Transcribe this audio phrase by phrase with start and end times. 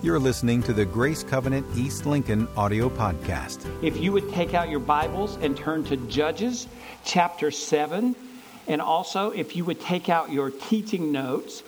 [0.00, 3.66] You're listening to the Grace Covenant East Lincoln audio podcast.
[3.82, 6.68] If you would take out your Bibles and turn to Judges
[7.04, 8.14] chapter 7,
[8.68, 11.64] and also if you would take out your teaching notes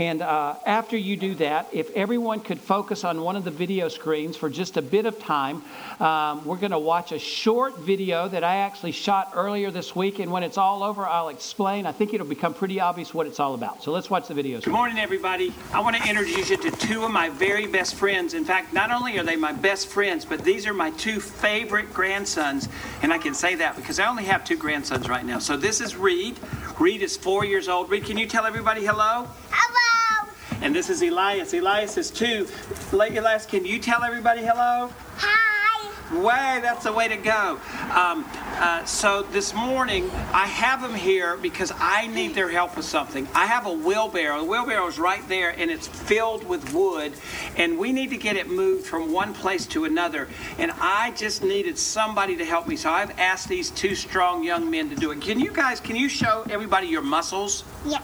[0.00, 3.88] and uh, after you do that, if everyone could focus on one of the video
[3.88, 5.62] screens for just a bit of time,
[6.00, 10.18] um, we're going to watch a short video that I actually shot earlier this week.
[10.18, 11.84] And when it's all over, I'll explain.
[11.84, 13.82] I think it'll become pretty obvious what it's all about.
[13.82, 14.58] So let's watch the video.
[14.58, 15.52] Good morning, everybody.
[15.70, 18.32] I want to introduce you to two of my very best friends.
[18.32, 21.92] In fact, not only are they my best friends, but these are my two favorite
[21.92, 22.70] grandsons.
[23.02, 25.40] And I can say that because I only have two grandsons right now.
[25.40, 26.38] So this is Reed.
[26.78, 27.90] Reed is four years old.
[27.90, 29.28] Reed, can you tell everybody hello?
[29.50, 29.89] Hello.
[30.62, 31.54] And this is Elias.
[31.54, 32.46] Elias is two.
[32.92, 34.90] Elias, can you tell everybody hello?
[35.16, 35.40] Hi.
[36.10, 37.60] Way, that's the way to go.
[37.94, 42.84] Um, uh, so this morning, I have them here because I need their help with
[42.84, 43.28] something.
[43.32, 44.40] I have a wheelbarrow.
[44.40, 47.12] The wheelbarrow is right there, and it's filled with wood,
[47.56, 50.26] and we need to get it moved from one place to another.
[50.58, 54.68] And I just needed somebody to help me, so I've asked these two strong young
[54.68, 55.20] men to do it.
[55.20, 55.78] Can you guys?
[55.78, 57.62] Can you show everybody your muscles?
[57.86, 58.00] Yeah.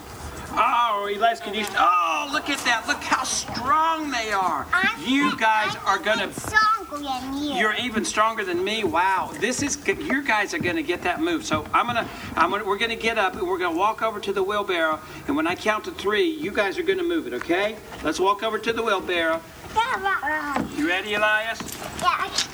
[0.59, 1.67] Oh, Elias, can you?
[1.77, 2.85] Oh, look at that!
[2.89, 4.67] Look how strong they are.
[4.73, 6.33] I'm you guys I'm are gonna.
[6.33, 7.55] stronger than you.
[7.57, 8.83] You're even stronger than me.
[8.83, 9.99] Wow, this is good.
[9.99, 11.45] You guys are gonna get that move.
[11.45, 14.33] So I'm gonna, I'm gonna, we're gonna get up and we're gonna walk over to
[14.33, 14.99] the wheelbarrow.
[15.27, 17.35] And when I count to three, you guys are gonna move it.
[17.35, 17.77] Okay?
[18.03, 19.43] Let's walk over to the wheelbarrow.
[19.75, 20.67] Yeah.
[20.77, 21.61] You ready, Elias?
[22.01, 22.49] Yes.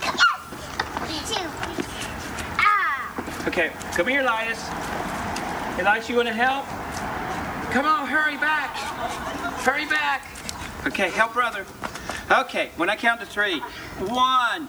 [1.28, 1.47] Two.
[2.58, 3.47] Ah.
[3.47, 3.70] Okay.
[3.92, 4.61] Come here, Elias.
[5.78, 6.67] Elias, you wanna help?
[7.72, 8.76] Come on, hurry back.
[9.64, 10.26] Hurry back.
[10.86, 11.64] Okay, help brother.
[12.30, 13.60] Okay, when I count to three.
[13.98, 14.68] One,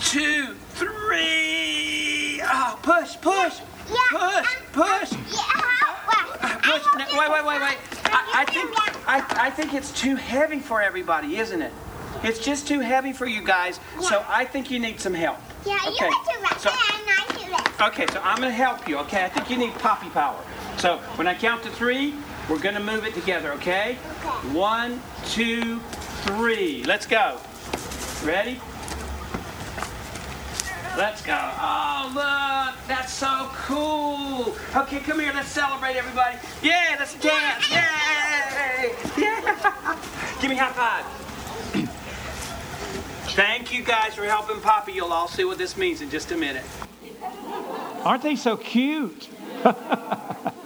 [0.00, 2.40] two, three.
[2.42, 3.60] Oh, push, push.
[3.90, 3.98] Yeah.
[4.10, 5.12] Push, push.
[5.30, 6.58] Yeah.
[6.62, 6.84] Push.
[6.96, 7.76] No, wait, wait, wait, wait.
[8.06, 8.74] I, I think
[9.06, 11.72] I, I think it's too heavy for everybody, isn't it?
[12.22, 13.78] It's just too heavy for you guys.
[14.00, 15.38] So I think you need some help.
[15.66, 16.08] Yeah, you Okay.
[16.08, 16.56] do that.
[16.60, 16.78] So- and
[17.10, 17.88] I do that.
[17.92, 19.24] Okay, so I'm gonna help you, okay?
[19.24, 20.40] I think you need poppy power.
[20.78, 22.14] So when I count to three,
[22.48, 23.68] we're gonna move it together, okay?
[23.78, 23.96] Okay.
[24.52, 25.80] One, two,
[26.22, 26.82] three.
[26.84, 27.38] Let's go.
[28.24, 28.60] Ready?
[30.96, 31.38] Let's go.
[31.60, 34.56] Oh, look, that's so cool.
[34.74, 36.38] Okay, come here, let's celebrate, everybody.
[36.62, 37.70] Yeah, let's dance.
[37.70, 38.94] Yay!
[39.18, 39.98] Yeah!
[40.40, 41.84] Give me a high five.
[43.34, 44.92] Thank you guys for helping Poppy.
[44.92, 46.64] You'll all see what this means in just a minute.
[48.04, 49.28] Aren't they so cute?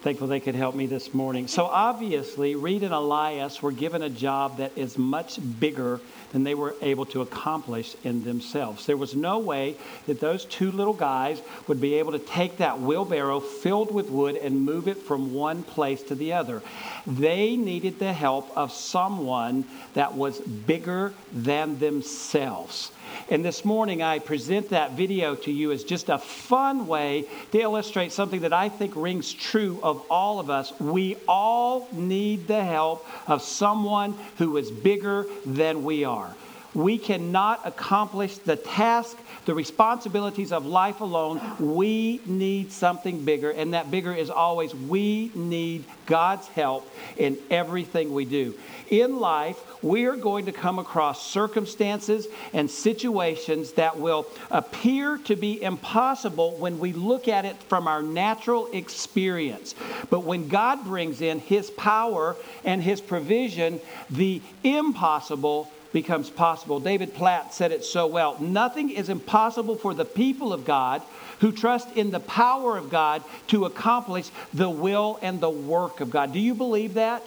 [0.00, 1.48] Thankful they could help me this morning.
[1.48, 6.00] So, obviously, Reed and Elias were given a job that is much bigger
[6.30, 8.86] than they were able to accomplish in themselves.
[8.86, 9.76] There was no way
[10.06, 14.36] that those two little guys would be able to take that wheelbarrow filled with wood
[14.36, 16.62] and move it from one place to the other.
[17.04, 19.64] They needed the help of someone
[19.94, 22.92] that was bigger than themselves.
[23.30, 27.60] And this morning, I present that video to you as just a fun way to
[27.60, 30.78] illustrate something that I think rings true of all of us.
[30.80, 36.34] We all need the help of someone who is bigger than we are.
[36.74, 41.40] We cannot accomplish the task, the responsibilities of life alone.
[41.58, 48.12] We need something bigger, and that bigger is always we need God's help in everything
[48.12, 48.54] we do.
[48.90, 55.36] In life, we are going to come across circumstances and situations that will appear to
[55.36, 59.74] be impossible when we look at it from our natural experience.
[60.10, 63.80] But when God brings in His power and His provision,
[64.10, 66.80] the impossible becomes possible.
[66.80, 71.02] David Platt said it so well Nothing is impossible for the people of God
[71.40, 76.10] who trust in the power of God to accomplish the will and the work of
[76.10, 76.32] God.
[76.32, 77.22] Do you believe that?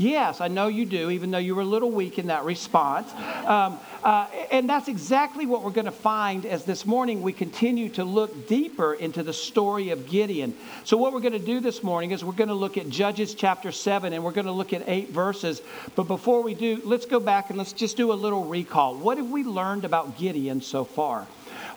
[0.00, 3.12] Yes, I know you do, even though you were a little weak in that response.
[3.44, 7.90] Um, uh, and that's exactly what we're going to find as this morning we continue
[7.90, 10.56] to look deeper into the story of Gideon.
[10.84, 13.34] So, what we're going to do this morning is we're going to look at Judges
[13.34, 15.60] chapter 7 and we're going to look at eight verses.
[15.96, 18.96] But before we do, let's go back and let's just do a little recall.
[18.96, 21.26] What have we learned about Gideon so far?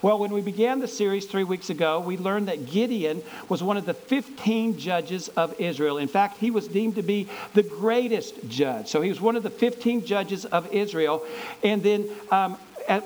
[0.03, 3.77] Well, when we began the series three weeks ago, we learned that Gideon was one
[3.77, 5.97] of the 15 judges of Israel.
[5.97, 8.89] In fact, he was deemed to be the greatest judge.
[8.89, 11.23] So he was one of the 15 judges of Israel.
[11.63, 12.57] And then um,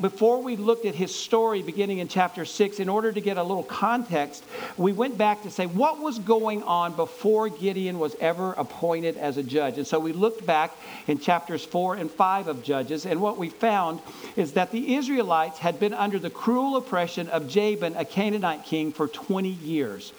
[0.02, 3.44] before we looked at his story beginning in chapter 6, in order to get a
[3.44, 4.44] little context,
[4.78, 9.38] we went back to say what was going on before Gideon was ever appointed as
[9.38, 9.78] a judge.
[9.78, 10.76] And so we looked back
[11.08, 14.00] in chapters 4 and 5 of Judges, and what we found
[14.36, 18.92] is that the Israelites had been under the cruel oppression of Jabin, a Canaanite king,
[18.92, 20.14] for 20 years.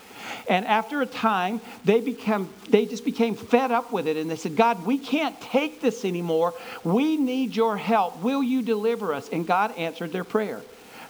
[0.49, 4.37] And after a time, they become they just became fed up with it and they
[4.37, 6.55] said, God, we can't take this anymore.
[6.85, 8.23] We need your help.
[8.23, 9.29] Will you deliver us?
[9.29, 10.63] And God answered their prayer.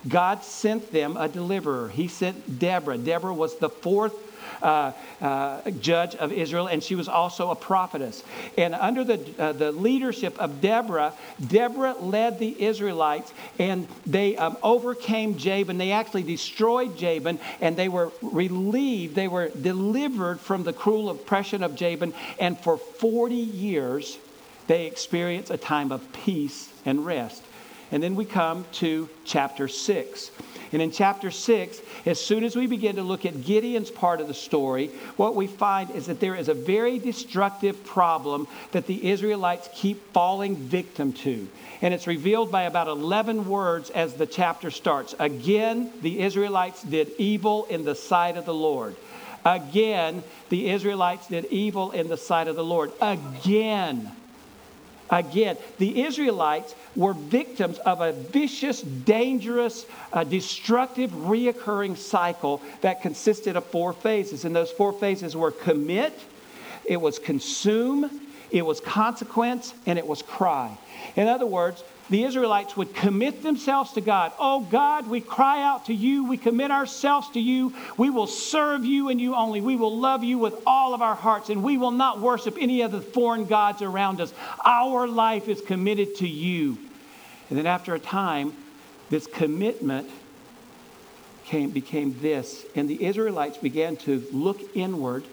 [0.06, 1.88] God sent them a deliverer.
[1.88, 2.98] He sent Deborah.
[2.98, 4.14] Deborah was the fourth
[4.62, 8.22] uh, uh, judge of Israel, and she was also a prophetess.
[8.56, 11.12] And under the, uh, the leadership of Deborah,
[11.46, 15.78] Deborah led the Israelites, and they um, overcame Jabin.
[15.78, 21.62] They actually destroyed Jabin, and they were relieved, they were delivered from the cruel oppression
[21.62, 22.12] of Jabin.
[22.38, 24.18] And for 40 years,
[24.66, 27.42] they experienced a time of peace and rest.
[27.90, 30.30] And then we come to chapter 6.
[30.72, 34.28] And in chapter 6, as soon as we begin to look at Gideon's part of
[34.28, 39.08] the story, what we find is that there is a very destructive problem that the
[39.08, 41.48] Israelites keep falling victim to.
[41.80, 45.14] And it's revealed by about 11 words as the chapter starts.
[45.18, 48.96] Again, the Israelites did evil in the sight of the Lord.
[49.44, 52.92] Again, the Israelites did evil in the sight of the Lord.
[53.00, 54.10] Again,
[55.10, 63.56] Again, the Israelites were victims of a vicious, dangerous, uh, destructive, reoccurring cycle that consisted
[63.56, 64.44] of four phases.
[64.44, 66.18] And those four phases were commit,
[66.84, 70.76] it was consume, it was consequence, and it was cry.
[71.16, 74.32] In other words, the Israelites would commit themselves to God.
[74.38, 76.24] Oh God, we cry out to you.
[76.24, 77.74] We commit ourselves to you.
[77.96, 79.60] We will serve you and you only.
[79.60, 82.80] We will love you with all of our hearts and we will not worship any
[82.80, 84.32] of the foreign gods around us.
[84.64, 86.78] Our life is committed to you.
[87.50, 88.54] And then after a time,
[89.10, 90.08] this commitment
[91.44, 92.64] came, became this.
[92.74, 95.24] And the Israelites began to look inward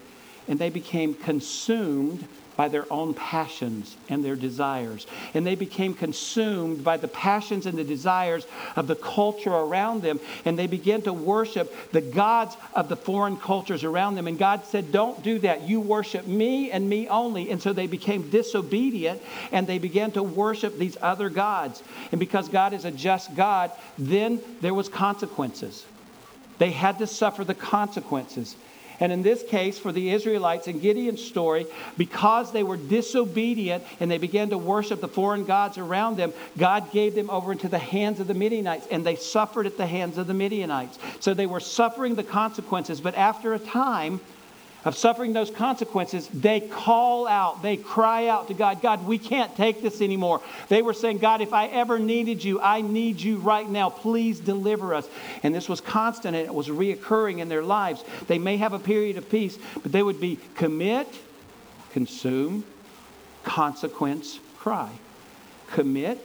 [0.48, 2.26] and they became consumed
[2.56, 5.06] by their own passions and their desires.
[5.34, 10.20] And they became consumed by the passions and the desires of the culture around them.
[10.44, 14.26] And they began to worship the gods of the foreign cultures around them.
[14.26, 15.62] And God said, Don't do that.
[15.62, 17.50] You worship me and me only.
[17.50, 19.20] And so they became disobedient
[19.52, 21.82] and they began to worship these other gods.
[22.10, 25.84] And because God is a just God, then there was consequences.
[26.58, 28.56] They had to suffer the consequences.
[29.00, 31.66] And in this case, for the Israelites in Gideon's story,
[31.96, 36.90] because they were disobedient and they began to worship the foreign gods around them, God
[36.92, 40.18] gave them over into the hands of the Midianites, and they suffered at the hands
[40.18, 40.98] of the Midianites.
[41.20, 44.20] So they were suffering the consequences, but after a time,
[44.86, 49.54] of suffering those consequences, they call out, they cry out to God, God, we can't
[49.56, 50.40] take this anymore.
[50.68, 53.90] They were saying, God, if I ever needed you, I need you right now.
[53.90, 55.08] Please deliver us.
[55.42, 58.04] And this was constant and it was reoccurring in their lives.
[58.28, 61.08] They may have a period of peace, but they would be commit,
[61.90, 62.64] consume,
[63.42, 64.92] consequence, cry.
[65.72, 66.24] Commit,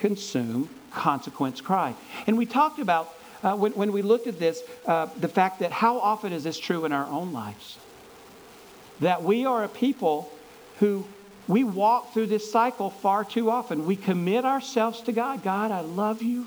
[0.00, 1.94] consume, consequence, cry.
[2.26, 5.72] And we talked about uh, when, when, we looked at this, uh, the fact that
[5.72, 7.76] how often is this true in our own lives?
[9.00, 10.30] That we are a people
[10.80, 11.04] who
[11.46, 13.86] we walk through this cycle far too often.
[13.86, 15.42] We commit ourselves to God.
[15.42, 16.46] God, I love you.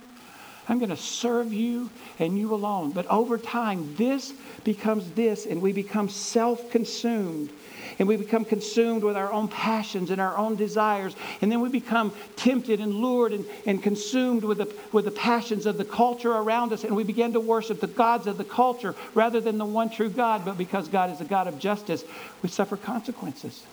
[0.68, 2.92] I'm going to serve you and you alone.
[2.92, 7.52] But over time, this becomes this, and we become self consumed.
[8.00, 11.16] And we become consumed with our own passions and our own desires.
[11.42, 15.66] And then we become tempted and lured and, and consumed with the, with the passions
[15.66, 16.84] of the culture around us.
[16.84, 20.10] And we begin to worship the gods of the culture rather than the one true
[20.10, 20.46] God.
[20.46, 22.04] But because God is a God of justice,
[22.42, 23.64] we suffer consequences.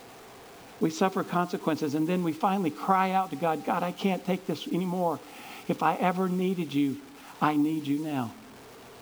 [0.79, 1.95] We suffer consequences.
[1.95, 5.19] And then we finally cry out to God God, I can't take this anymore.
[5.69, 6.97] If I ever needed you,
[7.41, 8.33] I need you now.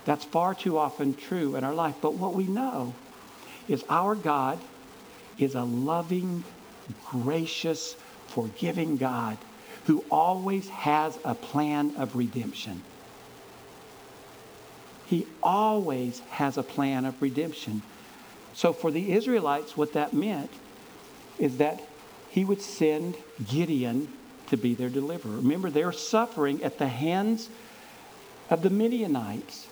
[0.06, 1.96] That's far too often true in our life.
[2.02, 2.94] But what we know
[3.68, 4.60] is our God
[5.40, 6.44] is a loving,
[7.10, 7.96] gracious,
[8.28, 9.38] forgiving God
[9.86, 12.84] who always has a plan of redemption.
[15.06, 17.82] He always has a plan of redemption.
[18.54, 20.52] So for the Israelites, what that meant
[21.40, 21.82] is that
[22.30, 23.16] he would send
[23.50, 24.12] Gideon
[24.50, 25.38] to be their deliverer.
[25.38, 27.50] Remember, they're suffering at the hands
[28.50, 29.68] of the Midianites.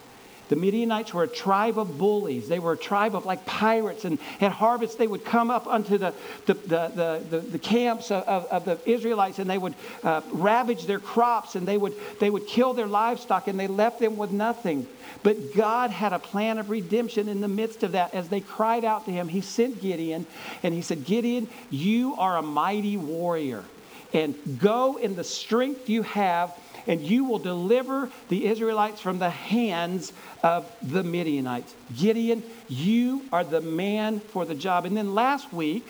[0.47, 2.47] The Midianites were a tribe of bullies.
[2.47, 4.05] They were a tribe of like pirates.
[4.05, 6.13] And at harvest, they would come up onto the,
[6.45, 10.85] the, the, the, the camps of, of, of, the Israelites and they would uh, ravage
[10.85, 14.31] their crops and they would, they would kill their livestock and they left them with
[14.31, 14.85] nothing.
[15.23, 18.13] But God had a plan of redemption in the midst of that.
[18.13, 20.27] As they cried out to him, he sent Gideon
[20.61, 23.63] and he said, Gideon, you are a mighty warrior
[24.15, 26.57] and go in the strength you have,
[26.87, 31.75] and you will deliver the Israelites from the hands of the Midianites.
[31.97, 34.85] Gideon, you are the man for the job.
[34.85, 35.85] And then last week,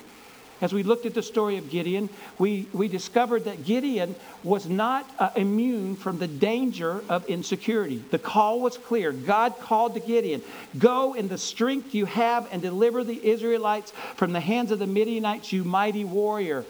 [0.61, 5.09] as we looked at the story of Gideon, we, we discovered that Gideon was not
[5.19, 8.03] uh, immune from the danger of insecurity.
[8.11, 9.11] The call was clear.
[9.11, 10.41] God called to Gideon
[10.77, 14.87] Go in the strength you have and deliver the Israelites from the hands of the
[14.87, 16.65] Midianites, you mighty warrior.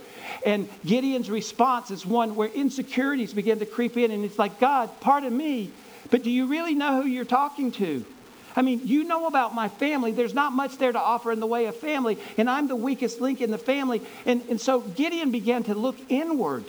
[0.46, 4.90] And Gideon's response is one where insecurities begin to creep in, and it's like, God,
[5.00, 5.72] pardon me,
[6.10, 8.06] but do you really know who you're talking to?
[8.56, 10.12] I mean, you know about my family.
[10.12, 13.20] There's not much there to offer in the way of family, and I'm the weakest
[13.20, 14.02] link in the family.
[14.26, 16.64] And, and so Gideon began to look inward.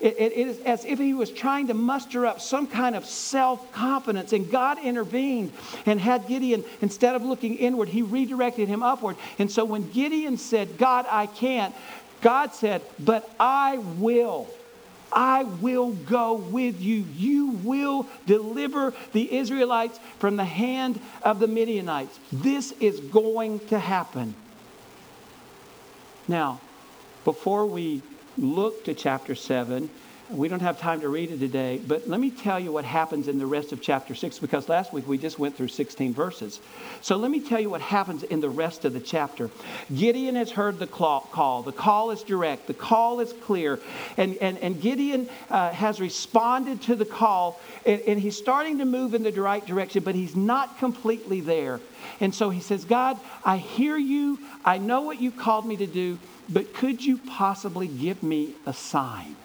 [0.00, 3.06] It, it, it is as if he was trying to muster up some kind of
[3.06, 5.52] self confidence, and God intervened
[5.86, 9.16] and had Gideon, instead of looking inward, he redirected him upward.
[9.38, 11.74] And so when Gideon said, God, I can't,
[12.22, 14.48] God said, But I will.
[15.14, 17.06] I will go with you.
[17.16, 22.18] You will deliver the Israelites from the hand of the Midianites.
[22.32, 24.34] This is going to happen.
[26.26, 26.60] Now,
[27.24, 28.02] before we
[28.36, 29.88] look to chapter 7,
[30.34, 33.28] we don't have time to read it today, but let me tell you what happens
[33.28, 36.60] in the rest of chapter 6 because last week we just went through 16 verses.
[37.02, 39.50] So let me tell you what happens in the rest of the chapter.
[39.94, 41.62] Gideon has heard the call.
[41.62, 43.78] The call is direct, the call is clear.
[44.16, 48.84] And, and, and Gideon uh, has responded to the call, and, and he's starting to
[48.84, 51.80] move in the right direction, but he's not completely there.
[52.20, 54.38] And so he says, God, I hear you.
[54.64, 58.72] I know what you called me to do, but could you possibly give me a
[58.72, 59.36] sign?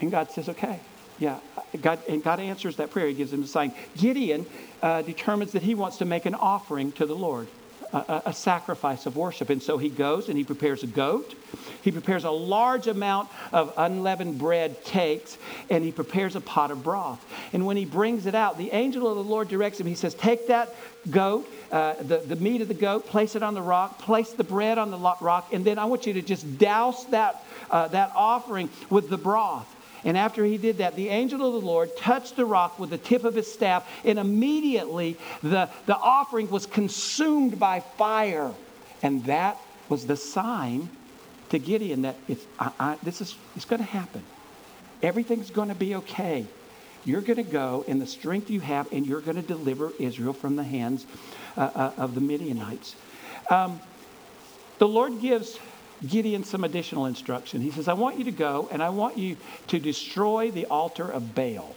[0.00, 0.80] And God says, okay.
[1.18, 1.38] Yeah,
[1.80, 3.08] God, and God answers that prayer.
[3.08, 3.72] He gives him a sign.
[3.96, 4.44] Gideon
[4.82, 7.48] uh, determines that he wants to make an offering to the Lord,
[7.92, 9.48] a, a, sacrifice of worship.
[9.48, 11.34] And so he goes and he prepares a goat.
[11.80, 15.38] He prepares a large amount of unleavened bread cakes,
[15.70, 17.24] and he prepares a pot of broth.
[17.54, 19.86] And when he brings it out, the angel of the Lord directs him.
[19.86, 20.74] He says, Take that
[21.10, 24.44] goat, uh, the, the meat of the goat, place it on the rock, place the
[24.44, 28.12] bread on the rock, and then I want you to just douse that, uh, that
[28.14, 29.72] offering with the broth.
[30.06, 32.98] And after he did that, the angel of the Lord touched the rock with the
[32.98, 38.54] tip of his staff, and immediately the, the offering was consumed by fire.
[39.02, 39.58] And that
[39.88, 40.88] was the sign
[41.48, 44.22] to Gideon that it's, I, I, this is it's going to happen.
[45.02, 46.46] Everything's going to be okay.
[47.04, 50.32] You're going to go in the strength you have, and you're going to deliver Israel
[50.32, 51.04] from the hands
[51.56, 52.94] uh, uh, of the Midianites.
[53.50, 53.80] Um,
[54.78, 55.58] the Lord gives
[56.06, 57.60] Gideon some additional instruction.
[57.60, 59.36] He says, I want you to go and I want you
[59.68, 61.74] to destroy the altar of Baal.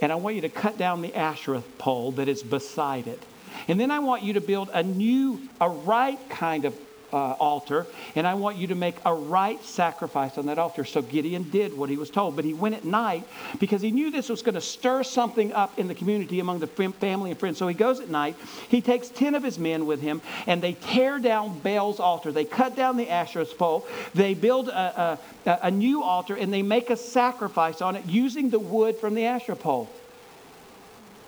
[0.00, 3.22] And I want you to cut down the Asherah pole that is beside it.
[3.66, 6.74] And then I want you to build a new, a right kind of
[7.12, 10.84] uh, altar, and I want you to make a right sacrifice on that altar.
[10.84, 13.24] So Gideon did what he was told, but he went at night
[13.58, 16.66] because he knew this was going to stir something up in the community among the
[16.66, 17.58] family and friends.
[17.58, 18.36] So he goes at night.
[18.68, 22.32] He takes 10 of his men with him, and they tear down Baal's altar.
[22.32, 23.86] They cut down the Asherah's pole.
[24.14, 28.50] They build a, a, a new altar, and they make a sacrifice on it using
[28.50, 29.88] the wood from the Asherah pole.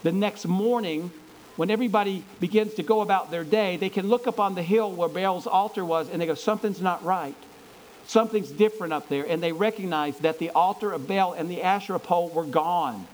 [0.02, 1.12] The next morning,
[1.56, 4.90] when everybody begins to go about their day, they can look up on the hill
[4.90, 7.34] where Baal's altar was and they go, Something's not right.
[8.06, 9.24] Something's different up there.
[9.24, 13.06] And they recognize that the altar of Baal and the Asherah pole were gone.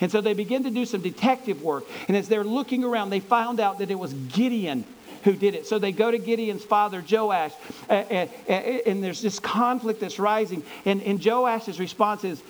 [0.00, 1.84] And so they begin to do some detective work.
[2.08, 4.84] And as they're looking around, they found out that it was Gideon
[5.24, 5.66] who did it.
[5.66, 7.52] So they go to Gideon's father, Joash,
[7.88, 10.62] and, and there's this conflict that's rising.
[10.84, 12.42] And, and Joash's response is,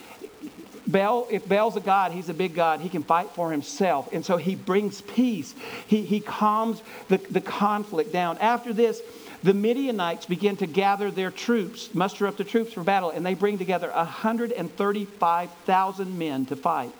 [0.87, 2.81] Baal, if Baal's a God, he's a big God.
[2.81, 4.13] He can fight for himself.
[4.13, 5.53] And so he brings peace.
[5.87, 8.39] He, he calms the, the conflict down.
[8.39, 9.03] After this,
[9.43, 13.35] the Midianites begin to gather their troops, muster up the troops for battle, and they
[13.35, 16.95] bring together 135,000 men to fight.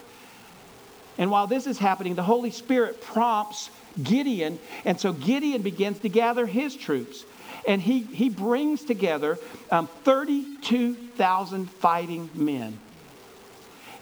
[1.17, 3.71] And while this is happening, the Holy Spirit prompts
[4.03, 7.25] Gideon, and so Gideon begins to gather his troops.
[7.67, 9.39] And he, he brings together
[9.71, 12.79] um, 32,000 fighting men.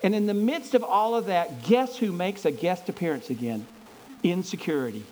[0.02, 3.66] And in the midst of all of that, guess who makes a guest appearance again?
[4.22, 5.04] Insecurity.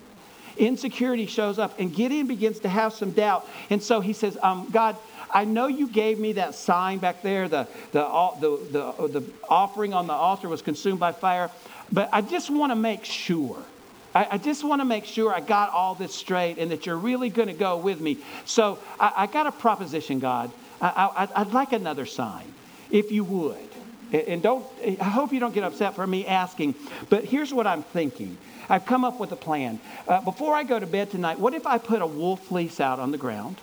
[0.57, 3.47] Insecurity shows up, and Gideon begins to have some doubt.
[3.69, 4.97] And so he says, um, God,
[5.33, 7.47] I know you gave me that sign back there.
[7.47, 8.01] The, the,
[8.39, 11.49] the, the, the offering on the altar was consumed by fire,
[11.91, 13.57] but I just want to make sure.
[14.13, 16.97] I, I just want to make sure I got all this straight and that you're
[16.97, 18.17] really going to go with me.
[18.43, 20.51] So I, I got a proposition, God.
[20.81, 22.53] I, I, I'd like another sign,
[22.89, 23.70] if you would.
[24.11, 26.75] And don't, I hope you don't get upset for me asking,
[27.09, 28.37] but here's what I'm thinking.
[28.69, 29.79] I've come up with a plan.
[30.07, 32.99] Uh, before I go to bed tonight, what if I put a wool fleece out
[32.99, 33.57] on the ground?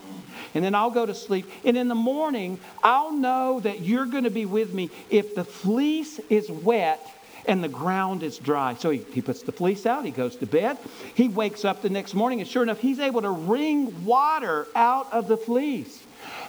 [0.55, 1.51] And then I'll go to sleep.
[1.65, 5.45] And in the morning, I'll know that you're going to be with me if the
[5.45, 7.01] fleece is wet
[7.47, 8.75] and the ground is dry.
[8.75, 10.77] So he, he puts the fleece out, he goes to bed.
[11.15, 15.11] He wakes up the next morning, and sure enough, he's able to wring water out
[15.13, 16.03] of the fleece.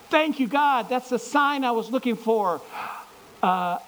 [0.09, 0.89] Thank you, God.
[0.89, 2.61] That's the sign I was looking for.
[3.41, 3.79] Uh,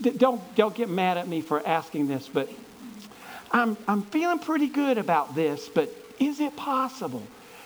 [0.00, 2.48] don't, don't get mad at me for asking this, but
[3.50, 7.22] I'm, I'm feeling pretty good about this, but is it possible?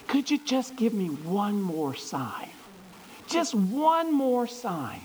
[0.06, 2.50] Could you just give me one more sign?
[3.26, 5.00] Just one more sign.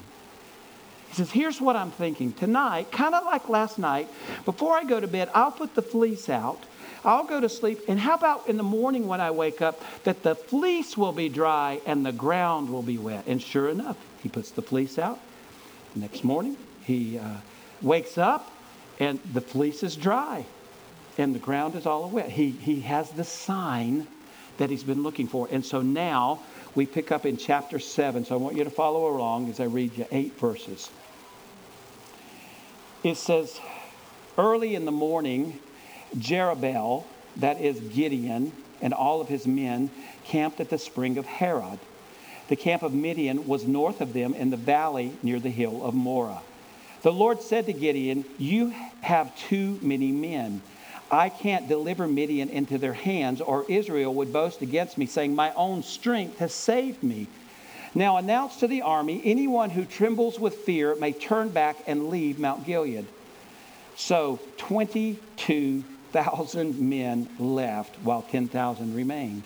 [1.09, 2.33] He says, Here's what I'm thinking.
[2.33, 4.07] Tonight, kind of like last night,
[4.45, 6.63] before I go to bed, I'll put the fleece out.
[7.05, 7.79] I'll go to sleep.
[7.87, 11.27] And how about in the morning when I wake up, that the fleece will be
[11.27, 13.25] dry and the ground will be wet?
[13.27, 15.19] And sure enough, he puts the fleece out.
[15.95, 17.37] Next morning, he uh,
[17.81, 18.51] wakes up
[18.99, 20.45] and the fleece is dry
[21.17, 22.29] and the ground is all wet.
[22.29, 24.07] He, he has the sign
[24.57, 25.47] that he's been looking for.
[25.51, 26.41] And so now
[26.75, 28.25] we pick up in chapter 7.
[28.25, 30.89] So I want you to follow along as I read you eight verses.
[33.03, 33.59] It says,
[34.37, 35.59] Early in the morning,
[36.17, 37.05] Jerubbaal,
[37.37, 39.91] that is Gideon, and all of his men
[40.25, 41.79] camped at the spring of Harod.
[42.47, 45.93] The camp of Midian was north of them in the valley near the hill of
[45.93, 46.41] Moreh.
[47.03, 50.61] The Lord said to Gideon, You have too many men.
[51.11, 55.53] I can't deliver Midian into their hands, or Israel would boast against me, saying, My
[55.53, 57.27] own strength has saved me.
[57.93, 62.39] Now announce to the army anyone who trembles with fear may turn back and leave
[62.39, 63.05] Mount Gilead.
[63.95, 69.43] So 22,000 men left, while 10,000 remained.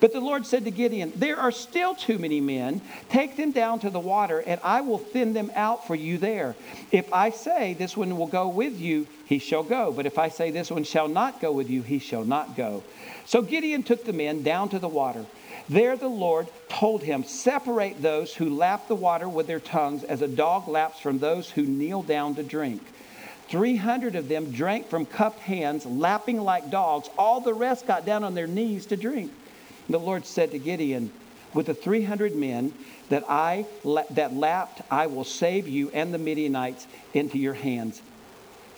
[0.00, 2.80] But the Lord said to Gideon, There are still too many men.
[3.08, 6.54] Take them down to the water, and I will thin them out for you there.
[6.92, 9.92] If I say, This one will go with you, he shall go.
[9.92, 12.84] But if I say, This one shall not go with you, he shall not go.
[13.26, 15.26] So Gideon took the men down to the water.
[15.68, 20.22] There the Lord told him, Separate those who lap the water with their tongues as
[20.22, 22.82] a dog laps from those who kneel down to drink.
[23.48, 27.08] 300 of them drank from cupped hands, lapping like dogs.
[27.16, 29.32] All the rest got down on their knees to drink.
[29.88, 31.10] The Lord said to Gideon,
[31.54, 32.74] With the 300 men
[33.08, 33.64] that I
[34.10, 38.02] that lapped, I will save you and the Midianites into your hands.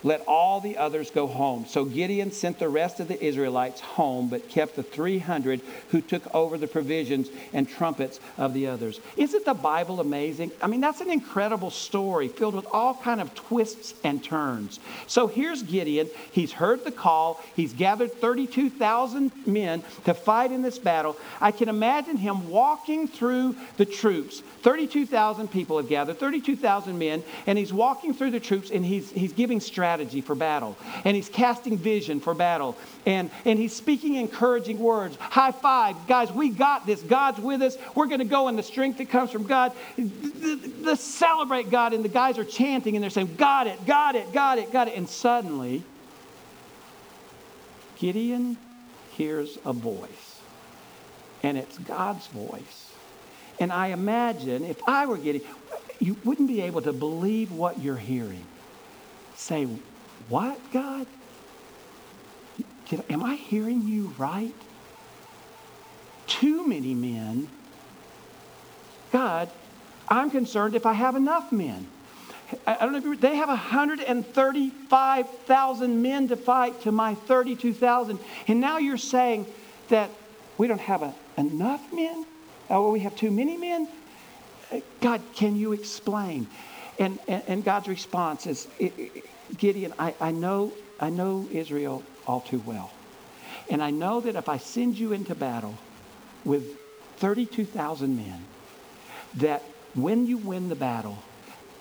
[0.03, 1.67] Let all the others go home.
[1.69, 6.35] So Gideon sent the rest of the Israelites home, but kept the 300 who took
[6.35, 9.01] over the provisions and trumpets of the others.
[9.17, 10.53] Isn't the Bible amazing?
[10.63, 14.81] I mean, that's an incredible story filled with all kind of twists and turns.
[15.07, 16.09] So here's Gideon.
[16.33, 17.43] He's heard the call.
[17.55, 21.17] He's gathered 32,000 men to fight in this battle.
[21.41, 24.43] I can imagine him walking through the troops.
[24.63, 29.33] 32,000 people have gathered, 32,000 men, and he's walking through the troops and he's, he's
[29.33, 30.77] giving strategy strategy for battle.
[31.05, 32.77] And he's casting vision for battle.
[33.07, 35.17] And, and he's speaking encouraging words.
[35.17, 35.97] High five.
[36.07, 37.03] Guys, we got this.
[37.03, 37.77] God's with us.
[37.97, 39.73] We're going to go in the strength that comes from God.
[40.81, 41.93] Let's celebrate God.
[41.93, 44.87] And the guys are chanting and they're saying, Got it, got it, got it, got
[44.87, 44.97] it.
[44.97, 45.83] And suddenly,
[47.99, 48.57] Gideon
[49.11, 50.41] hears a voice.
[51.43, 52.93] And it's God's voice.
[53.59, 55.45] And I imagine if I were Gideon,
[55.99, 58.47] you wouldn't be able to believe what you're hearing
[59.41, 59.67] say,
[60.29, 61.07] What, God?
[62.89, 64.53] Did, am I hearing you right?
[66.27, 67.49] Too many men.
[69.13, 69.49] God,
[70.09, 71.87] I'm concerned if I have enough men.
[72.67, 78.19] I don't know if you, they have 135,000 men to fight to my 32,000.
[78.49, 79.47] And now you're saying
[79.89, 80.11] that
[80.59, 82.27] we don't have a, enough men?
[82.69, 83.89] Or we have too many men?
[85.01, 86.47] God, can you explain?
[87.01, 88.69] And, and, and God's response is
[89.57, 92.93] Gideon, I, I, know, I know Israel all too well.
[93.71, 95.77] And I know that if I send you into battle
[96.45, 96.77] with
[97.17, 98.45] 32,000 men,
[99.37, 99.63] that
[99.95, 101.19] when you win the battle,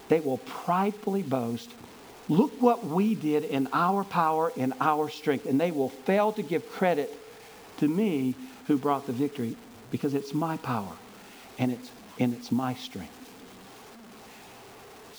[0.08, 1.69] they will pridefully boast,
[2.29, 5.45] look what we did in our power, in our strength.
[5.45, 7.13] And they will fail to give credit
[7.77, 8.36] to me
[8.67, 9.58] who brought the victory
[9.91, 10.93] because it's my power
[11.58, 13.18] and it's, and it's my strength.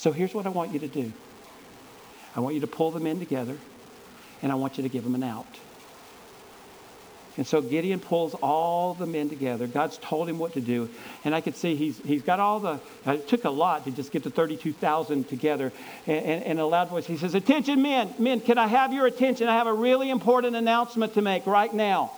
[0.00, 1.12] So here's what I want you to do
[2.34, 3.54] I want you to pull the men together,
[4.40, 5.58] and I want you to give them an out.
[7.36, 9.66] And so Gideon pulls all the men together.
[9.66, 10.88] God's told him what to do.
[11.22, 14.10] And I could see he's, he's got all the, it took a lot to just
[14.10, 15.70] get the 32,000 together.
[16.06, 19.06] And, and, and, a loud voice, he says, Attention, men, men, can I have your
[19.06, 19.48] attention?
[19.48, 22.12] I have a really important announcement to make right now.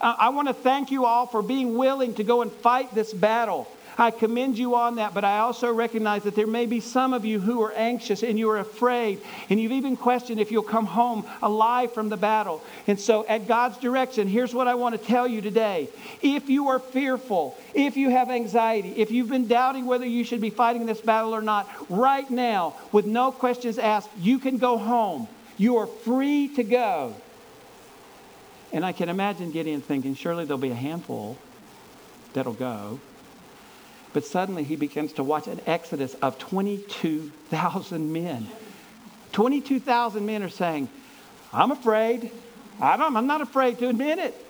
[0.00, 3.68] I want to thank you all for being willing to go and fight this battle.
[3.98, 7.24] I commend you on that, but I also recognize that there may be some of
[7.24, 10.86] you who are anxious and you are afraid, and you've even questioned if you'll come
[10.86, 12.62] home alive from the battle.
[12.86, 15.88] And so, at God's direction, here's what I want to tell you today.
[16.22, 20.40] If you are fearful, if you have anxiety, if you've been doubting whether you should
[20.40, 24.78] be fighting this battle or not, right now, with no questions asked, you can go
[24.78, 25.28] home.
[25.56, 27.14] You are free to go.
[28.72, 31.36] And I can imagine Gideon thinking, surely there'll be a handful
[32.32, 33.00] that'll go.
[34.12, 38.48] But suddenly he begins to watch an exodus of 22,000 men.
[39.32, 40.88] 22,000 men are saying,
[41.52, 42.30] I'm afraid.
[42.80, 44.46] I don't, I'm not afraid to admit it.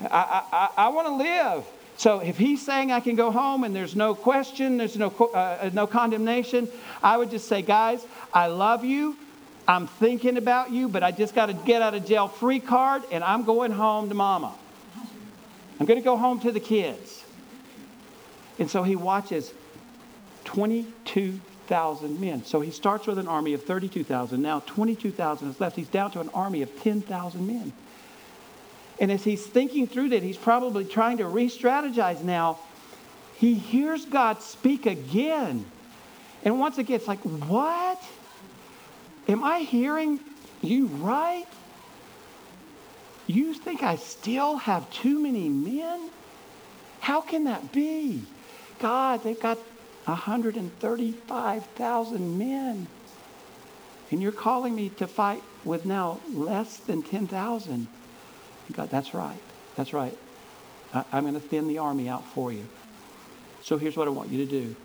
[0.00, 1.64] I, I, I want to live.
[1.96, 5.70] So if he's saying I can go home and there's no question, there's no, uh,
[5.72, 6.68] no condemnation,
[7.02, 9.16] I would just say, guys, I love you.
[9.66, 13.02] I'm thinking about you, but I just got to get out of jail free card
[13.12, 14.54] and I'm going home to mama.
[15.80, 17.23] I'm going to go home to the kids.
[18.58, 19.52] And so he watches
[20.44, 22.44] 22,000 men.
[22.44, 24.40] So he starts with an army of 32,000.
[24.40, 25.76] Now 22,000 is left.
[25.76, 27.72] He's down to an army of 10,000 men.
[29.00, 32.58] And as he's thinking through that, he's probably trying to re strategize now.
[33.36, 35.64] He hears God speak again.
[36.44, 38.02] And once again, it's like, what?
[39.26, 40.20] Am I hearing
[40.62, 41.46] you right?
[43.26, 46.10] You think I still have too many men?
[47.00, 48.22] How can that be?
[48.84, 49.58] God, they've got
[50.04, 52.86] 135,000 men.
[54.10, 57.86] And you're calling me to fight with now less than 10,000.
[58.72, 59.40] God, that's right.
[59.76, 60.14] That's right.
[60.92, 62.66] I, I'm going to thin the army out for you.
[63.62, 64.76] So here's what I want you to do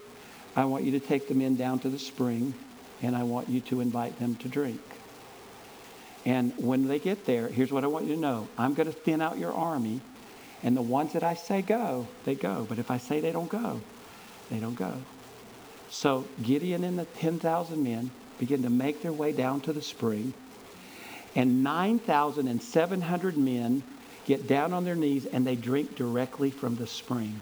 [0.56, 2.54] I want you to take the men down to the spring,
[3.02, 4.80] and I want you to invite them to drink.
[6.24, 8.94] And when they get there, here's what I want you to know I'm going to
[8.94, 10.00] thin out your army,
[10.62, 12.66] and the ones that I say go, they go.
[12.68, 13.80] But if I say they don't go,
[14.50, 14.94] they don't go.
[15.90, 20.34] So Gideon and the 10,000 men begin to make their way down to the spring
[21.36, 23.82] and 9,700 men
[24.26, 27.40] get down on their knees and they drink directly from the spring.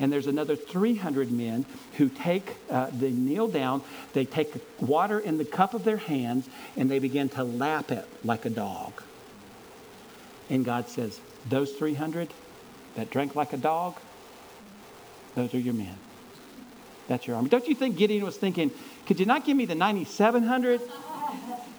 [0.00, 3.82] And there's another 300 men who take, uh, they kneel down,
[4.12, 8.04] they take water in the cup of their hands, and they begin to lap it
[8.24, 9.02] like a dog.
[10.48, 12.28] And God says, Those 300
[12.96, 13.96] that drank like a dog,
[15.34, 15.94] those are your men.
[17.06, 17.48] That's your army.
[17.48, 18.70] Don't you think Gideon was thinking,
[19.06, 20.80] Could you not give me the 9,700?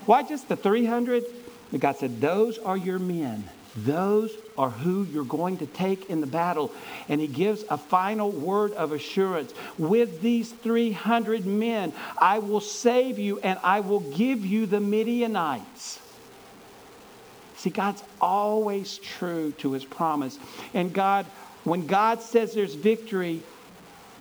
[0.06, 1.24] Why just the 300?
[1.72, 3.48] But God said, Those are your men.
[3.76, 6.72] Those are who you're going to take in the battle.
[7.08, 9.54] And he gives a final word of assurance.
[9.78, 16.00] With these 300 men, I will save you and I will give you the Midianites.
[17.60, 20.40] See, God's always true to his promise.
[20.74, 21.26] And God,
[21.64, 23.42] when God says there's victory,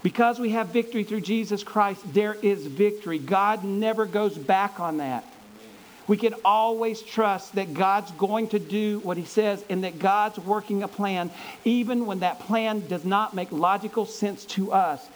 [0.03, 3.19] because we have victory through Jesus Christ, there is victory.
[3.19, 5.25] God never goes back on that
[6.09, 10.39] we can always trust that God's going to do what He says and that God's
[10.39, 11.31] working a plan,
[11.65, 15.07] even when that plan does not make logical sense to us.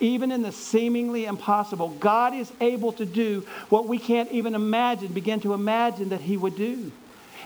[0.00, 5.12] Even in the seemingly impossible, God is able to do what we can't even imagine,
[5.12, 6.90] begin to imagine that He would do.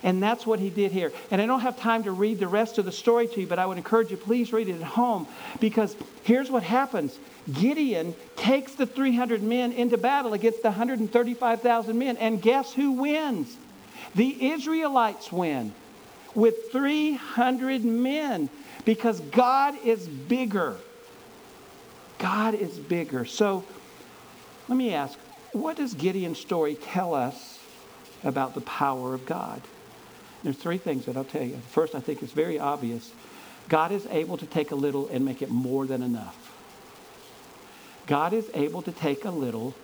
[0.02, 1.12] And that's what he did here.
[1.30, 3.58] And I don't have time to read the rest of the story to you, but
[3.58, 5.26] I would encourage you, please read it at home
[5.60, 7.18] because here's what happens
[7.52, 12.16] Gideon takes the 300 men into battle against the 135,000 men.
[12.16, 13.56] And guess who wins?
[14.14, 15.72] The Israelites win
[16.34, 18.48] with 300 men
[18.84, 20.76] because God is bigger.
[22.18, 23.24] God is bigger.
[23.24, 23.64] So
[24.68, 25.18] let me ask
[25.52, 27.58] what does Gideon's story tell us
[28.24, 29.60] about the power of God?
[30.42, 31.58] There's three things that I'll tell you.
[31.70, 33.12] First, I think it's very obvious.
[33.68, 36.36] God is able to take a little and make it more than enough.
[38.06, 39.74] God is able to take a little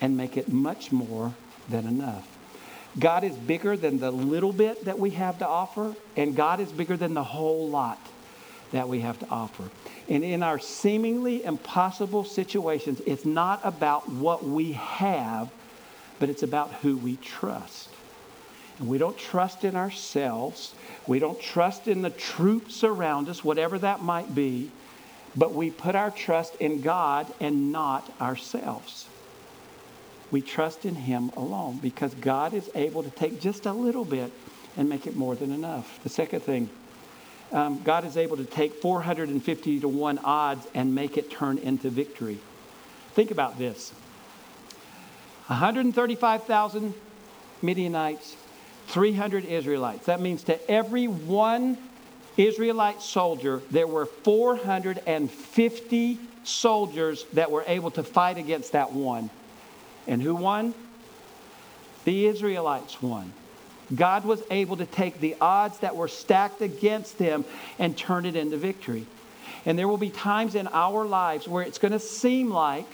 [0.00, 1.34] and make it much more
[1.68, 2.26] than enough.
[2.98, 6.70] God is bigger than the little bit that we have to offer, and God is
[6.72, 7.98] bigger than the whole lot
[8.72, 9.64] that we have to offer.
[10.08, 15.50] And in our seemingly impossible situations, it's not about what we have,
[16.18, 17.93] but it's about who we trust.
[18.78, 20.74] And we don't trust in ourselves.
[21.06, 24.70] We don't trust in the troops around us, whatever that might be
[25.36, 29.06] but we put our trust in God and not ourselves.
[30.30, 34.32] We trust in Him alone because God is able to take just a little bit
[34.76, 36.02] and make it more than enough.
[36.02, 36.70] The second thing,
[37.52, 41.90] um, God is able to take 450 to 1 odds and make it turn into
[41.90, 42.38] victory.
[43.12, 43.92] Think about this
[45.46, 46.94] 135,000
[47.62, 48.36] Midianites,
[48.88, 50.06] 300 Israelites.
[50.06, 51.78] That means to every one
[52.36, 59.30] Israelite soldier, there were 450 soldiers that were able to fight against that one.
[60.06, 60.74] And who won?
[62.04, 63.32] The Israelites won.
[63.94, 67.44] God was able to take the odds that were stacked against them
[67.78, 69.06] and turn it into victory.
[69.66, 72.86] And there will be times in our lives where it's going to seem like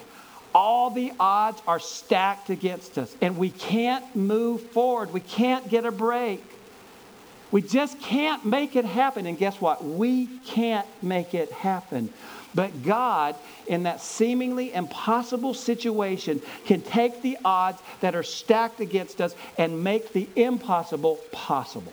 [0.55, 5.13] all the odds are stacked against us and we can't move forward.
[5.13, 6.43] We can't get a break.
[7.51, 9.27] We just can't make it happen.
[9.27, 9.85] And guess what?
[9.85, 12.13] We can't make it happen.
[12.55, 13.37] But God,
[13.67, 19.85] in that seemingly impossible situation, can take the odds that are stacked against us and
[19.85, 21.93] make the impossible possible.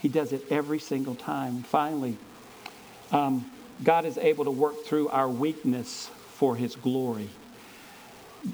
[0.00, 1.62] He does it every single time.
[1.62, 2.16] Finally,
[3.12, 3.50] um,
[3.84, 7.28] God is able to work through our weakness for his glory.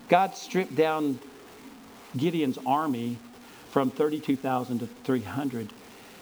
[0.09, 1.21] God stripped down
[2.17, 3.17] Gideon's army
[3.71, 5.69] from 32,000 to 300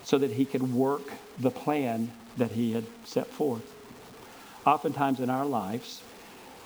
[0.02, 3.64] so that he could work the plan that he had set forth.
[4.66, 6.02] Oftentimes in our lives,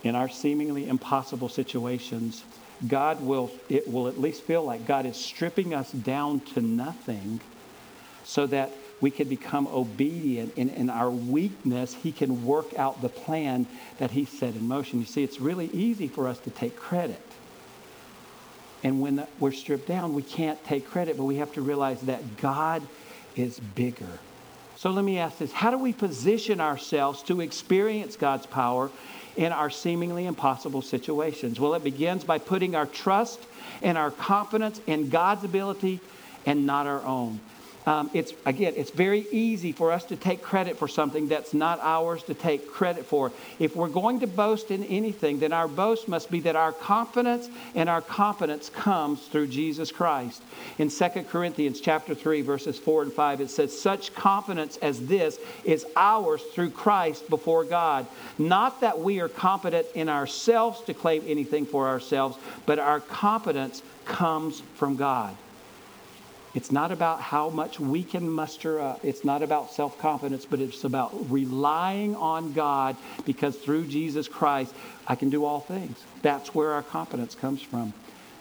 [0.03, 2.43] in our seemingly impossible situations,
[2.89, 7.41] God will, it will at least feel like God is stripping us down to nothing
[8.25, 10.55] so that we can become obedient.
[10.57, 13.67] In, in our weakness, He can work out the plan
[13.99, 15.01] that He set in motion.
[15.01, 17.23] You see, it's really easy for us to take credit.
[18.83, 22.37] And when we're stripped down, we can't take credit, but we have to realize that
[22.37, 22.83] God
[23.37, 24.19] is bigger.
[24.77, 28.91] So let me ask this How do we position ourselves to experience God's power
[29.37, 31.59] in our seemingly impossible situations?
[31.59, 33.41] Well, it begins by putting our trust
[33.83, 36.01] and our confidence in God's ability
[36.47, 37.41] and not our own.
[37.89, 41.81] Um, it's again, it's very easy for us to take credit for something that's not
[41.81, 43.33] ours to take credit for.
[43.59, 47.49] If we're going to boast in anything, then our boast must be that our confidence
[47.75, 50.43] and our confidence comes through Jesus Christ.
[50.77, 55.39] In 2 Corinthians chapter 3, verses 4 and 5, it says, Such confidence as this
[55.65, 58.07] is ours through Christ before God.
[58.37, 63.83] Not that we are competent in ourselves to claim anything for ourselves, but our confidence
[64.05, 65.35] comes from God.
[66.59, 69.05] It's not about how much we can muster up.
[69.05, 74.75] It's not about self confidence, but it's about relying on God because through Jesus Christ,
[75.07, 75.97] I can do all things.
[76.23, 77.93] That's where our confidence comes from.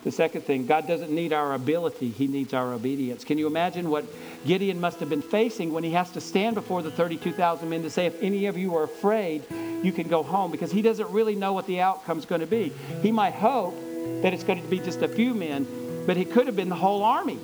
[0.04, 3.24] The second thing, God doesn't need our ability, He needs our obedience.
[3.24, 4.04] Can you imagine what
[4.48, 7.92] Gideon must have been facing when he has to stand before the 32,000 men to
[7.92, 9.44] say, if any of you are afraid,
[9.84, 10.50] you can go home?
[10.50, 12.74] Because he doesn't really know what the outcome's going to be.
[13.04, 13.76] He might hope
[14.24, 15.68] that it's going to be just a few men,
[16.08, 17.38] but it could have been the whole army.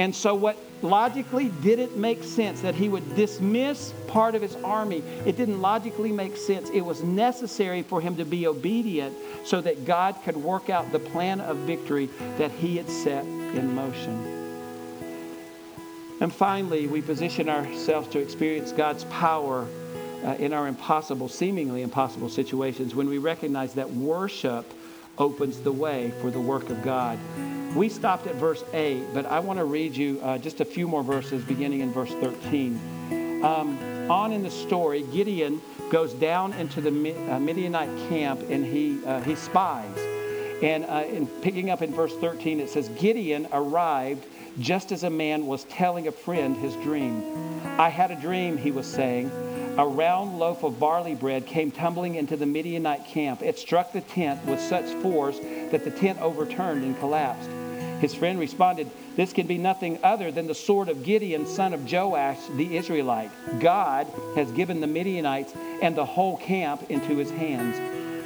[0.00, 5.02] And so, what logically didn't make sense that he would dismiss part of his army,
[5.26, 6.70] it didn't logically make sense.
[6.70, 10.98] It was necessary for him to be obedient so that God could work out the
[10.98, 12.08] plan of victory
[12.38, 14.38] that he had set in motion.
[16.22, 19.66] And finally, we position ourselves to experience God's power
[20.24, 24.64] uh, in our impossible, seemingly impossible situations when we recognize that worship
[25.18, 27.18] opens the way for the work of God.
[27.74, 30.88] We stopped at verse 8, but I want to read you uh, just a few
[30.88, 33.44] more verses beginning in verse 13.
[33.44, 36.90] Um, on in the story, Gideon goes down into the
[37.30, 39.96] uh, Midianite camp and he, uh, he spies.
[40.62, 44.26] And uh, in picking up in verse 13, it says, Gideon arrived
[44.58, 47.22] just as a man was telling a friend his dream.
[47.78, 49.30] I had a dream, he was saying.
[49.78, 53.42] A round loaf of barley bread came tumbling into the Midianite camp.
[53.42, 55.38] It struck the tent with such force
[55.70, 57.48] that the tent overturned and collapsed.
[58.00, 61.90] His friend responded, This can be nothing other than the sword of Gideon, son of
[61.90, 63.30] Joash, the Israelite.
[63.60, 67.76] God has given the Midianites and the whole camp into his hands.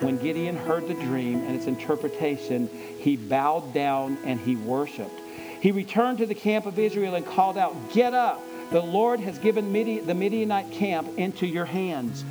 [0.01, 2.69] When Gideon heard the dream and its interpretation,
[3.01, 5.21] he bowed down and he worshiped.
[5.61, 8.41] He returned to the camp of Israel and called out, Get up!
[8.71, 12.25] The Lord has given Midian, the Midianite camp into your hands.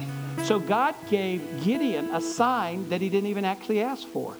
[0.44, 4.38] So God gave Gideon a sign that he didn't even actually ask for.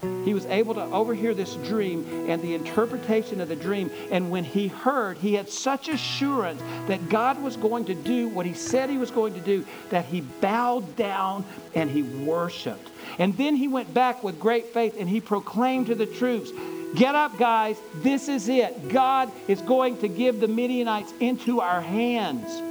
[0.00, 3.90] He was able to overhear this dream and the interpretation of the dream.
[4.10, 8.46] And when he heard, he had such assurance that God was going to do what
[8.46, 12.90] he said he was going to do that he bowed down and he worshiped.
[13.18, 16.50] And then he went back with great faith and he proclaimed to the troops,
[16.94, 17.76] Get up, guys.
[17.96, 18.88] This is it.
[18.88, 22.62] God is going to give the Midianites into our hands.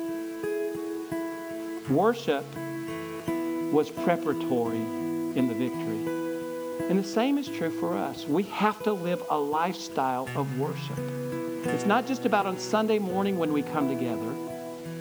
[1.89, 2.43] Worship
[3.71, 5.96] was preparatory in the victory.
[6.89, 8.25] And the same is true for us.
[8.25, 10.97] We have to live a lifestyle of worship.
[11.65, 14.46] It's not just about on Sunday morning when we come together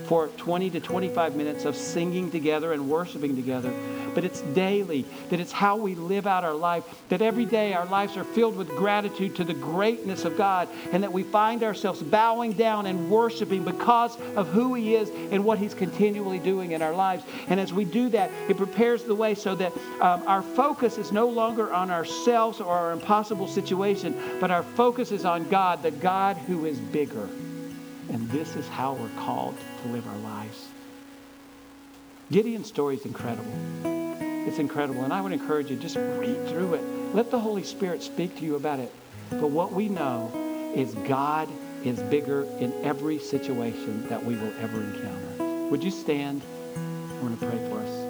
[0.07, 3.73] for 20 to 25 minutes of singing together and worshiping together,
[4.15, 7.85] but it's daily, that it's how we live out our life, that every day our
[7.87, 12.03] lives are filled with gratitude to the greatness of God, and that we find ourselves
[12.03, 16.83] bowing down and worshiping because of who He is and what He's continually doing in
[16.83, 17.25] our lives.
[17.49, 21.13] And as we do that, it prepares the way so that um, our focus is
[21.13, 25.91] no longer on ourselves or our impossible situation, but our focus is on God, the
[25.91, 27.29] God who is bigger.
[28.09, 30.69] And this is how we're called to live our lives.
[32.31, 33.53] Gideon's story is incredible.
[34.47, 35.05] It's incredible.
[35.05, 36.83] And I would encourage you, just read through it.
[37.15, 38.93] Let the Holy Spirit speak to you about it.
[39.31, 40.31] But what we know
[40.75, 41.49] is God
[41.85, 45.69] is bigger in every situation that we will ever encounter.
[45.71, 46.43] Would you stand?
[46.77, 48.06] I'm going to pray for us.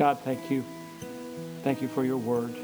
[0.00, 0.64] God, thank you.
[1.62, 2.54] Thank you for your word.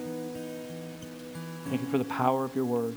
[1.69, 2.97] Thank you for the power of your word.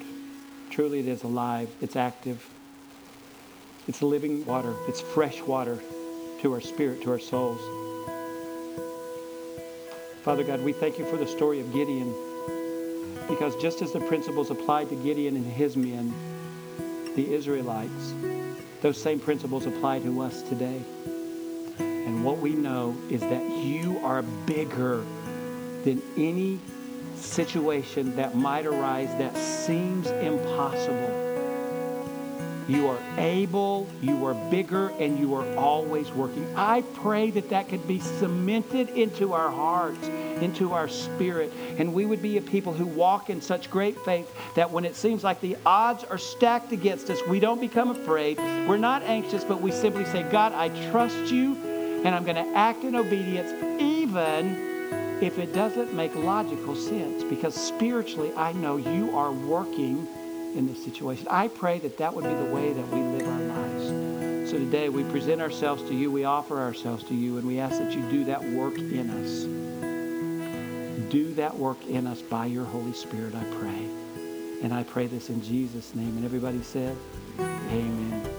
[0.70, 2.50] Truly, it is alive, it's active,
[3.86, 5.78] it's living water, it's fresh water
[6.42, 7.60] to our spirit, to our souls.
[10.24, 12.16] Father God, we thank you for the story of Gideon
[13.28, 16.14] because just as the principles applied to Gideon and his men,
[17.18, 18.14] the Israelites,
[18.82, 20.82] those same principles apply to us today.
[22.20, 25.06] And what we know is that you are bigger
[25.86, 26.60] than any
[27.16, 31.28] situation that might arise that seems impossible.
[32.68, 36.46] You are able, you are bigger, and you are always working.
[36.58, 40.06] I pray that that could be cemented into our hearts,
[40.42, 44.30] into our spirit, and we would be a people who walk in such great faith
[44.56, 48.38] that when it seems like the odds are stacked against us, we don't become afraid.
[48.68, 51.69] We're not anxious, but we simply say, God, I trust you,
[52.06, 57.54] and I'm going to act in obedience, even if it doesn't make logical sense, because
[57.54, 60.08] spiritually I know you are working
[60.56, 61.28] in this situation.
[61.30, 64.50] I pray that that would be the way that we live our lives.
[64.50, 67.78] So today we present ourselves to you, we offer ourselves to you, and we ask
[67.78, 69.44] that you do that work in us.
[71.12, 73.90] Do that work in us by your Holy Spirit, I pray.
[74.62, 76.18] And I pray this in Jesus' name.
[76.18, 76.96] And everybody said,
[77.40, 78.39] Amen.